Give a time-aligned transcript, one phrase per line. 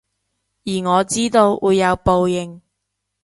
[0.65, 2.63] 而我知道會有報應